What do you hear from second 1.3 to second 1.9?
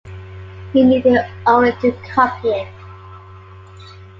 only